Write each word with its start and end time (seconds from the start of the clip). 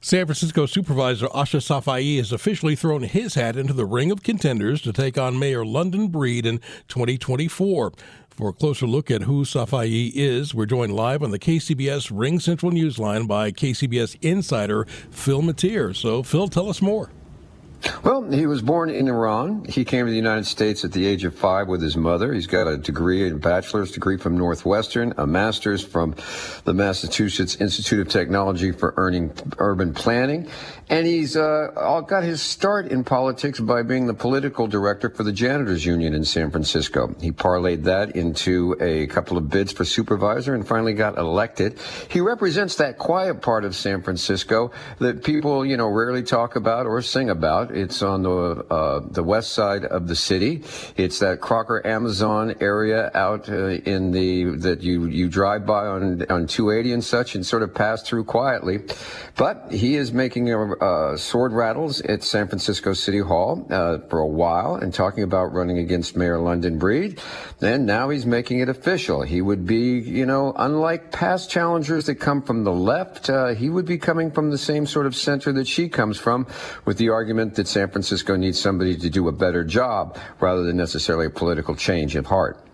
San 0.00 0.26
Francisco 0.26 0.64
Supervisor 0.64 1.26
Ahsha 1.26 1.58
Safaí 1.58 2.18
has 2.18 2.30
officially 2.30 2.76
thrown 2.76 3.02
his 3.02 3.34
hat 3.34 3.56
into 3.56 3.72
the 3.72 3.84
ring 3.84 4.12
of 4.12 4.22
contenders 4.22 4.80
to 4.82 4.92
take 4.92 5.18
on 5.18 5.40
Mayor 5.40 5.64
London 5.64 6.06
Breed 6.06 6.46
in 6.46 6.58
2024. 6.86 7.92
For 8.30 8.48
a 8.48 8.52
closer 8.52 8.86
look 8.86 9.10
at 9.10 9.22
who 9.22 9.44
Safaí 9.44 10.12
is, 10.14 10.54
we're 10.54 10.66
joined 10.66 10.94
live 10.94 11.24
on 11.24 11.32
the 11.32 11.38
KCBS 11.38 12.12
RingCentral 12.12 12.70
Newsline 12.70 13.26
by 13.26 13.50
KCBS 13.50 14.16
insider 14.22 14.84
Phil 15.10 15.42
Matier. 15.42 15.92
So, 15.92 16.22
Phil, 16.22 16.46
tell 16.46 16.68
us 16.68 16.80
more. 16.80 17.10
Well, 18.02 18.28
he 18.30 18.46
was 18.46 18.62
born 18.62 18.90
in 18.90 19.08
Iran. 19.08 19.64
He 19.64 19.84
came 19.84 20.06
to 20.06 20.10
the 20.10 20.16
United 20.16 20.46
States 20.46 20.84
at 20.84 20.92
the 20.92 21.06
age 21.06 21.24
of 21.24 21.34
five 21.34 21.68
with 21.68 21.80
his 21.80 21.96
mother. 21.96 22.32
He's 22.32 22.46
got 22.46 22.66
a 22.66 22.76
degree, 22.76 23.30
a 23.30 23.34
bachelor's 23.34 23.92
degree 23.92 24.16
from 24.16 24.36
Northwestern, 24.36 25.14
a 25.16 25.26
master's 25.26 25.84
from 25.84 26.14
the 26.64 26.74
Massachusetts 26.74 27.56
Institute 27.56 28.00
of 28.00 28.12
Technology 28.12 28.72
for 28.72 28.94
Earning 28.96 29.32
Urban 29.58 29.94
Planning, 29.94 30.48
and 30.90 31.06
he's 31.06 31.36
uh, 31.36 32.02
got 32.06 32.24
his 32.24 32.40
start 32.40 32.88
in 32.88 33.04
politics 33.04 33.60
by 33.60 33.82
being 33.82 34.06
the 34.06 34.14
political 34.14 34.66
director 34.66 35.10
for 35.10 35.22
the 35.22 35.32
Janitors 35.32 35.84
Union 35.84 36.14
in 36.14 36.24
San 36.24 36.50
Francisco. 36.50 37.14
He 37.20 37.30
parlayed 37.30 37.84
that 37.84 38.16
into 38.16 38.76
a 38.80 39.06
couple 39.08 39.36
of 39.36 39.48
bids 39.50 39.72
for 39.72 39.84
supervisor 39.84 40.54
and 40.54 40.66
finally 40.66 40.94
got 40.94 41.18
elected. 41.18 41.78
He 42.08 42.20
represents 42.20 42.76
that 42.76 42.98
quiet 42.98 43.42
part 43.42 43.64
of 43.64 43.76
San 43.76 44.02
Francisco 44.02 44.72
that 44.98 45.22
people, 45.22 45.64
you 45.64 45.76
know, 45.76 45.88
rarely 45.88 46.22
talk 46.22 46.56
about 46.56 46.86
or 46.86 47.02
sing 47.02 47.30
about. 47.30 47.67
It's 47.70 48.02
on 48.02 48.22
the 48.22 48.64
uh, 48.70 49.00
the 49.10 49.22
west 49.22 49.52
side 49.52 49.84
of 49.84 50.08
the 50.08 50.16
city. 50.16 50.62
It's 50.96 51.18
that 51.20 51.40
Crocker 51.40 51.86
Amazon 51.86 52.54
area 52.60 53.10
out 53.14 53.48
uh, 53.48 53.68
in 53.68 54.10
the 54.12 54.44
that 54.56 54.82
you 54.82 55.06
you 55.06 55.28
drive 55.28 55.66
by 55.66 55.86
on 55.86 56.24
on 56.30 56.46
280 56.46 56.92
and 56.92 57.04
such 57.04 57.34
and 57.34 57.44
sort 57.44 57.62
of 57.62 57.74
pass 57.74 58.02
through 58.02 58.24
quietly. 58.24 58.80
But 59.36 59.70
he 59.70 59.96
is 59.96 60.12
making 60.12 60.52
a, 60.52 60.72
uh, 60.72 61.16
sword 61.16 61.52
rattles 61.52 62.00
at 62.00 62.22
San 62.24 62.48
Francisco 62.48 62.92
City 62.92 63.20
Hall 63.20 63.66
uh, 63.70 63.98
for 64.08 64.18
a 64.18 64.26
while 64.26 64.74
and 64.74 64.92
talking 64.92 65.22
about 65.22 65.52
running 65.52 65.78
against 65.78 66.16
Mayor 66.16 66.38
London 66.38 66.78
Breed. 66.78 67.20
And 67.60 67.86
now 67.86 68.08
he's 68.08 68.26
making 68.26 68.60
it 68.60 68.68
official. 68.68 69.22
He 69.22 69.40
would 69.42 69.66
be, 69.66 69.98
you 69.98 70.26
know, 70.26 70.52
unlike 70.56 71.12
past 71.12 71.50
challengers 71.50 72.06
that 72.06 72.16
come 72.16 72.42
from 72.42 72.64
the 72.64 72.72
left, 72.72 73.30
uh, 73.30 73.48
he 73.48 73.70
would 73.70 73.86
be 73.86 73.98
coming 73.98 74.30
from 74.30 74.50
the 74.50 74.58
same 74.58 74.86
sort 74.86 75.06
of 75.06 75.14
center 75.14 75.52
that 75.52 75.66
she 75.66 75.88
comes 75.88 76.18
from, 76.18 76.46
with 76.84 76.98
the 76.98 77.10
argument 77.10 77.54
that 77.58 77.68
San 77.68 77.90
Francisco 77.90 78.34
needs 78.34 78.58
somebody 78.58 78.96
to 78.96 79.10
do 79.10 79.28
a 79.28 79.32
better 79.32 79.62
job 79.62 80.16
rather 80.40 80.62
than 80.62 80.76
necessarily 80.76 81.26
a 81.26 81.30
political 81.30 81.76
change 81.76 82.16
at 82.16 82.24
heart. 82.24 82.64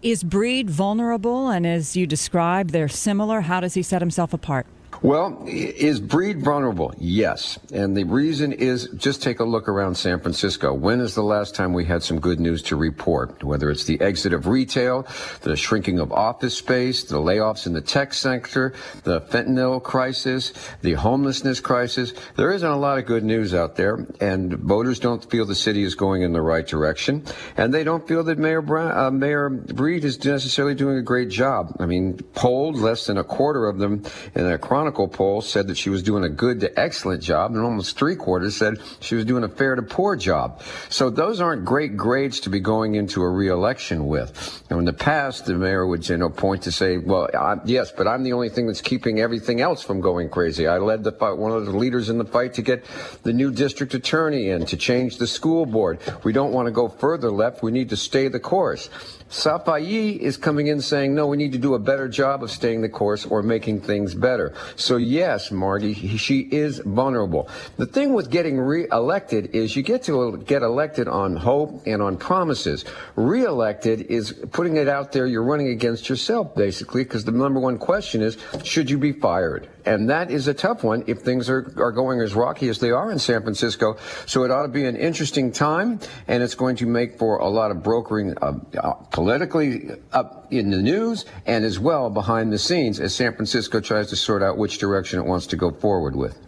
Is 0.00 0.22
Breed 0.22 0.70
vulnerable? 0.70 1.48
And 1.48 1.66
as 1.66 1.96
you 1.96 2.06
described, 2.06 2.70
they're 2.70 2.88
similar. 2.88 3.40
How 3.40 3.60
does 3.60 3.74
he 3.74 3.82
set 3.82 4.00
himself 4.00 4.32
apart? 4.32 4.66
Well, 5.00 5.44
is 5.46 6.00
Breed 6.00 6.42
vulnerable? 6.42 6.92
Yes. 6.98 7.56
And 7.72 7.96
the 7.96 8.02
reason 8.02 8.52
is 8.52 8.88
just 8.96 9.22
take 9.22 9.38
a 9.38 9.44
look 9.44 9.68
around 9.68 9.94
San 9.94 10.18
Francisco. 10.18 10.74
When 10.74 11.00
is 11.00 11.14
the 11.14 11.22
last 11.22 11.54
time 11.54 11.72
we 11.72 11.84
had 11.84 12.02
some 12.02 12.18
good 12.18 12.40
news 12.40 12.62
to 12.64 12.76
report? 12.76 13.44
Whether 13.44 13.70
it's 13.70 13.84
the 13.84 14.00
exit 14.00 14.32
of 14.32 14.48
retail, 14.48 15.06
the 15.42 15.56
shrinking 15.56 16.00
of 16.00 16.10
office 16.10 16.56
space, 16.56 17.04
the 17.04 17.18
layoffs 17.18 17.64
in 17.66 17.74
the 17.74 17.80
tech 17.80 18.12
sector, 18.12 18.74
the 19.04 19.20
fentanyl 19.20 19.80
crisis, 19.80 20.52
the 20.82 20.94
homelessness 20.94 21.60
crisis. 21.60 22.12
There 22.34 22.52
isn't 22.52 22.68
a 22.68 22.76
lot 22.76 22.98
of 22.98 23.06
good 23.06 23.22
news 23.22 23.54
out 23.54 23.76
there, 23.76 24.04
and 24.20 24.52
voters 24.54 24.98
don't 24.98 25.28
feel 25.30 25.46
the 25.46 25.54
city 25.54 25.84
is 25.84 25.94
going 25.94 26.22
in 26.22 26.32
the 26.32 26.42
right 26.42 26.66
direction, 26.66 27.24
and 27.56 27.72
they 27.72 27.84
don't 27.84 28.06
feel 28.08 28.24
that 28.24 28.38
Mayor, 28.38 28.62
Brown, 28.62 28.98
uh, 28.98 29.10
Mayor 29.12 29.48
Breed 29.48 30.04
is 30.04 30.24
necessarily 30.24 30.74
doing 30.74 30.98
a 30.98 31.02
great 31.02 31.28
job. 31.28 31.76
I 31.78 31.86
mean, 31.86 32.18
polled 32.34 32.76
less 32.76 33.06
than 33.06 33.16
a 33.16 33.24
quarter 33.24 33.68
of 33.68 33.78
them 33.78 34.02
in 34.34 34.44
a 34.44 34.58
Chronicle 34.58 34.87
Chronicle 34.88 35.08
poll 35.08 35.42
said 35.42 35.66
that 35.66 35.76
she 35.76 35.90
was 35.90 36.02
doing 36.02 36.24
a 36.24 36.30
good 36.30 36.60
to 36.60 36.80
excellent 36.80 37.22
job, 37.22 37.54
and 37.54 37.62
almost 37.62 37.98
three 37.98 38.16
quarters 38.16 38.56
said 38.56 38.78
she 39.00 39.14
was 39.14 39.26
doing 39.26 39.44
a 39.44 39.48
fair 39.48 39.74
to 39.74 39.82
poor 39.82 40.16
job. 40.16 40.62
So 40.88 41.10
those 41.10 41.42
aren't 41.42 41.66
great 41.66 41.94
grades 41.94 42.40
to 42.40 42.48
be 42.48 42.58
going 42.58 42.94
into 42.94 43.20
a 43.20 43.28
reelection 43.28 44.06
with. 44.06 44.64
Now, 44.70 44.78
in 44.78 44.86
the 44.86 44.94
past, 44.94 45.44
the 45.44 45.54
mayor 45.54 45.86
would 45.86 46.08
you 46.08 46.16
know 46.16 46.30
point 46.30 46.62
to 46.62 46.72
say, 46.72 46.96
"Well, 46.96 47.28
I, 47.38 47.56
yes, 47.66 47.92
but 47.92 48.08
I'm 48.08 48.22
the 48.22 48.32
only 48.32 48.48
thing 48.48 48.66
that's 48.66 48.80
keeping 48.80 49.20
everything 49.20 49.60
else 49.60 49.82
from 49.82 50.00
going 50.00 50.30
crazy. 50.30 50.66
I 50.66 50.78
led 50.78 51.04
the 51.04 51.12
fight, 51.12 51.36
one 51.36 51.52
of 51.52 51.66
the 51.66 51.76
leaders 51.76 52.08
in 52.08 52.16
the 52.16 52.24
fight 52.24 52.54
to 52.54 52.62
get 52.62 52.86
the 53.24 53.34
new 53.34 53.50
district 53.50 53.92
attorney 53.92 54.48
in 54.48 54.64
to 54.66 54.76
change 54.78 55.18
the 55.18 55.26
school 55.26 55.66
board. 55.66 55.98
We 56.24 56.32
don't 56.32 56.52
want 56.52 56.64
to 56.64 56.72
go 56.72 56.88
further 56.88 57.30
left. 57.30 57.62
We 57.62 57.72
need 57.72 57.90
to 57.90 57.96
stay 57.96 58.28
the 58.28 58.40
course." 58.40 58.88
Safaí 59.30 60.16
is 60.18 60.38
coming 60.38 60.68
in 60.68 60.80
saying, 60.80 61.14
no, 61.14 61.26
we 61.26 61.36
need 61.36 61.52
to 61.52 61.58
do 61.58 61.74
a 61.74 61.78
better 61.78 62.08
job 62.08 62.42
of 62.42 62.50
staying 62.50 62.80
the 62.80 62.88
course 62.88 63.26
or 63.26 63.42
making 63.42 63.82
things 63.82 64.14
better. 64.14 64.54
So 64.78 64.96
yes, 64.96 65.50
Margie, 65.50 66.16
she 66.16 66.38
is 66.38 66.78
vulnerable. 66.78 67.48
The 67.78 67.86
thing 67.86 68.14
with 68.14 68.30
getting 68.30 68.60
re-elected 68.60 69.50
is 69.52 69.74
you 69.74 69.82
get 69.82 70.04
to 70.04 70.38
get 70.46 70.62
elected 70.62 71.08
on 71.08 71.34
hope 71.34 71.82
and 71.84 72.00
on 72.00 72.16
promises. 72.16 72.84
Re-elected 73.16 74.02
is 74.02 74.32
putting 74.52 74.76
it 74.76 74.88
out 74.88 75.10
there. 75.10 75.26
You're 75.26 75.42
running 75.42 75.68
against 75.68 76.08
yourself, 76.08 76.54
basically, 76.54 77.02
because 77.02 77.24
the 77.24 77.32
number 77.32 77.58
one 77.58 77.78
question 77.78 78.22
is, 78.22 78.38
should 78.62 78.88
you 78.88 78.98
be 78.98 79.10
fired? 79.10 79.68
And 79.84 80.10
that 80.10 80.30
is 80.30 80.46
a 80.46 80.54
tough 80.54 80.84
one 80.84 81.02
if 81.06 81.20
things 81.20 81.48
are, 81.48 81.72
are 81.78 81.92
going 81.92 82.20
as 82.20 82.34
rocky 82.34 82.68
as 82.68 82.78
they 82.78 82.90
are 82.90 83.10
in 83.10 83.18
San 83.18 83.42
Francisco. 83.42 83.96
So 84.26 84.44
it 84.44 84.50
ought 84.50 84.62
to 84.62 84.68
be 84.68 84.84
an 84.84 84.96
interesting 84.96 85.50
time, 85.50 85.98
and 86.28 86.42
it's 86.42 86.54
going 86.54 86.76
to 86.76 86.86
make 86.86 87.18
for 87.18 87.38
a 87.38 87.48
lot 87.48 87.70
of 87.70 87.82
brokering 87.82 88.36
uh, 88.42 88.52
uh, 88.76 88.92
politically 89.10 89.90
up 90.12 90.46
in 90.50 90.70
the 90.70 90.82
news 90.82 91.24
and 91.46 91.64
as 91.64 91.78
well 91.78 92.10
behind 92.10 92.52
the 92.52 92.58
scenes 92.58 93.00
as 93.00 93.14
San 93.14 93.34
Francisco 93.34 93.80
tries 93.80 94.08
to 94.08 94.16
sort 94.16 94.42
out 94.42 94.58
which 94.58 94.67
direction 94.76 95.18
it 95.18 95.24
wants 95.24 95.46
to 95.46 95.56
go 95.56 95.70
forward 95.70 96.14
with. 96.16 96.38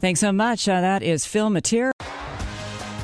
Thanks 0.00 0.20
so 0.20 0.32
much. 0.32 0.68
Uh, 0.68 0.80
that 0.80 1.02
is 1.02 1.26
Phil 1.26 1.50
Matier. 1.50 1.90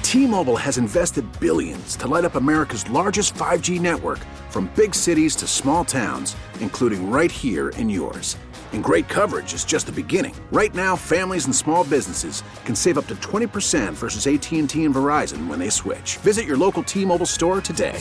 T-Mobile 0.02 0.56
has 0.56 0.78
invested 0.78 1.24
billions 1.40 1.96
to 1.96 2.06
light 2.06 2.24
up 2.24 2.36
America's 2.36 2.88
largest 2.88 3.34
5G 3.34 3.80
network 3.80 4.20
from 4.48 4.70
big 4.76 4.94
cities 4.94 5.34
to 5.34 5.46
small 5.48 5.84
towns, 5.84 6.36
including 6.60 7.10
right 7.10 7.32
here 7.32 7.70
in 7.70 7.90
yours. 7.90 8.36
And 8.72 8.82
great 8.82 9.08
coverage 9.08 9.54
is 9.54 9.64
just 9.64 9.86
the 9.86 9.92
beginning. 9.92 10.34
Right 10.52 10.72
now, 10.72 10.94
families 10.94 11.46
and 11.46 11.54
small 11.54 11.82
businesses 11.82 12.44
can 12.64 12.76
save 12.76 12.96
up 12.96 13.08
to 13.08 13.16
20% 13.16 13.92
versus 13.94 14.26
AT&T 14.26 14.84
and 14.84 14.94
Verizon 14.94 15.48
when 15.48 15.58
they 15.58 15.70
switch. 15.70 16.18
Visit 16.18 16.44
your 16.44 16.56
local 16.56 16.84
T-Mobile 16.84 17.26
store 17.26 17.60
today. 17.60 18.00